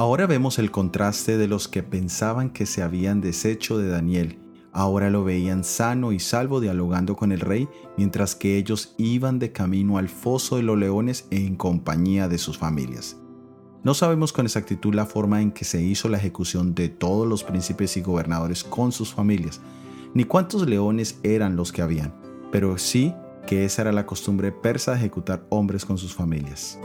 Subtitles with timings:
[0.00, 4.38] Ahora vemos el contraste de los que pensaban que se habían deshecho de Daniel.
[4.72, 9.52] Ahora lo veían sano y salvo dialogando con el rey, mientras que ellos iban de
[9.52, 13.18] camino al foso de los leones en compañía de sus familias.
[13.84, 17.44] No sabemos con exactitud la forma en que se hizo la ejecución de todos los
[17.44, 19.60] príncipes y gobernadores con sus familias,
[20.14, 22.14] ni cuántos leones eran los que habían,
[22.50, 23.12] pero sí
[23.46, 26.78] que esa era la costumbre persa de ejecutar hombres con sus familias.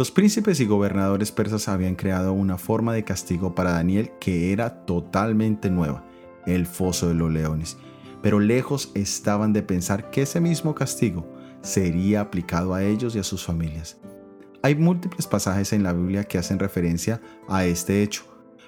[0.00, 4.86] Los príncipes y gobernadores persas habían creado una forma de castigo para Daniel que era
[4.86, 6.06] totalmente nueva,
[6.46, 7.76] el foso de los leones,
[8.22, 13.22] pero lejos estaban de pensar que ese mismo castigo sería aplicado a ellos y a
[13.22, 13.98] sus familias.
[14.62, 18.22] Hay múltiples pasajes en la Biblia que hacen referencia a este hecho,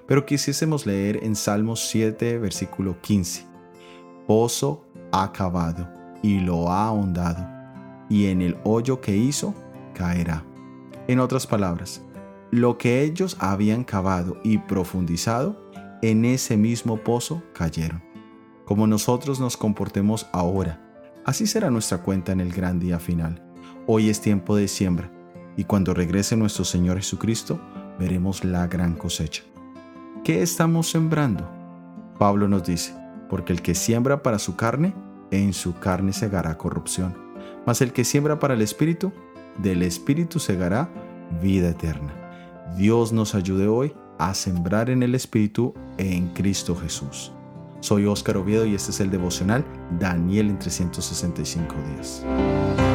[0.06, 3.46] pero quisiésemos leer en Salmos 7, versículo 15.
[4.26, 5.88] Pozo ha cavado
[6.22, 7.48] y lo ha ahondado,
[8.10, 9.54] y en el hoyo que hizo
[9.94, 10.44] caerá.
[11.08, 12.02] En otras palabras,
[12.52, 18.02] lo que ellos habían cavado y profundizado, en ese mismo pozo cayeron.
[18.64, 20.80] Como nosotros nos comportemos ahora,
[21.24, 23.42] así será nuestra cuenta en el gran día final.
[23.86, 25.10] Hoy es tiempo de siembra,
[25.56, 27.60] y cuando regrese nuestro Señor Jesucristo,
[27.98, 29.42] veremos la gran cosecha.
[30.22, 31.50] ¿Qué estamos sembrando?
[32.18, 32.94] Pablo nos dice,
[33.28, 34.94] porque el que siembra para su carne,
[35.32, 37.16] en su carne segará corrupción,
[37.66, 39.12] mas el que siembra para el Espíritu,
[39.58, 40.88] del Espíritu segará
[41.42, 42.12] vida eterna.
[42.76, 47.32] Dios nos ayude hoy a sembrar en el Espíritu en Cristo Jesús.
[47.80, 49.64] Soy Óscar Oviedo y este es el devocional
[49.98, 52.91] Daniel en 365 días.